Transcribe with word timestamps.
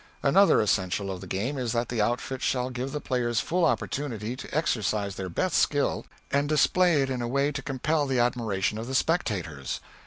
Another 0.23 0.59
essential 0.61 1.11
of 1.11 1.21
the 1.21 1.27
game 1.27 1.59
is 1.59 1.73
that 1.73 1.89
the 1.89 2.01
outfit 2.01 2.41
shall 2.41 2.71
give 2.71 2.91
the 2.91 2.99
players 2.99 3.39
full 3.39 3.63
opportunity 3.63 4.35
to 4.35 4.51
exercise 4.51 5.13
their 5.13 5.29
best 5.29 5.59
skill, 5.59 6.07
and 6.31 6.49
display 6.49 7.03
it 7.03 7.09
in 7.11 7.21
a 7.21 7.27
way 7.27 7.51
to 7.51 7.61
compel 7.61 8.07
the 8.07 8.17
admiration 8.17 8.79
of 8.79 8.87
the 8.87 8.95
spectators. 8.95 9.79